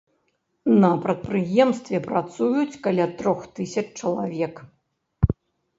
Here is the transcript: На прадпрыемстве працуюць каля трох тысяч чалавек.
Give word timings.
На 0.83 0.89
прадпрыемстве 1.03 1.97
працуюць 2.09 2.79
каля 2.89 3.05
трох 3.21 3.39
тысяч 3.61 3.87
чалавек. 4.01 4.55